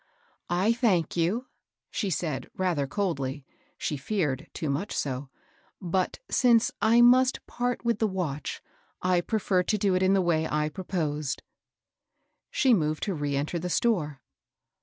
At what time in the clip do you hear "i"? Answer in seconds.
0.65-0.73, 6.81-7.01, 9.03-9.21, 10.49-10.69